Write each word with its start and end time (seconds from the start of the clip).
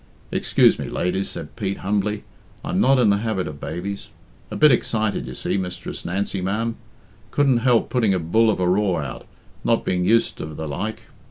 "Excuse 0.31 0.79
me, 0.79 0.89
ladies," 0.89 1.29
said 1.29 1.55
Pete 1.55 1.77
humbly, 1.77 2.23
"I'm 2.65 2.81
not 2.81 2.97
in 2.97 3.11
the 3.11 3.17
habit 3.17 3.45
of 3.47 3.59
babies. 3.59 4.07
A 4.49 4.55
bit 4.55 4.71
excited, 4.71 5.27
you 5.27 5.35
see, 5.35 5.57
Mistress 5.59 6.03
Nancy, 6.05 6.41
ma'am. 6.41 6.75
Couldn't 7.29 7.57
help 7.59 7.91
putting 7.91 8.11
a 8.15 8.17
bull 8.17 8.49
of 8.49 8.59
a 8.59 8.67
roar 8.67 9.03
out, 9.03 9.27
not 9.63 9.85
being 9.85 10.03
used 10.03 10.41
of 10.41 10.57
the 10.57 10.67
like." 10.67 11.03